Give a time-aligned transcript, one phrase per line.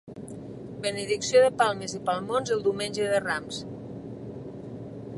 [0.85, 3.61] Benedicció de palmes i palmons el Diumenge de Rams.